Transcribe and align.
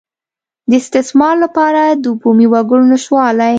د 0.69 0.71
استثمار 0.81 1.35
لپاره 1.43 1.81
د 2.03 2.05
بومي 2.21 2.47
وګړو 2.53 2.85
نشتوالی. 2.91 3.49